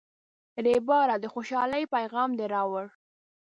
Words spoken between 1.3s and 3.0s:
خوشحالۍ پیغام دې راوړ.